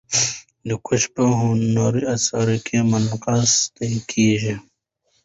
هندوکش 0.61 1.03
په 1.13 1.23
هنري 1.39 2.03
اثارو 2.15 2.57
کې 2.65 2.77
منعکس 2.89 3.51
کېږي. 4.11 4.55